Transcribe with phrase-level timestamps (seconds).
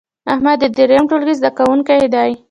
[0.33, 2.31] احمد د دریم ټولګې زده کوونکی دی.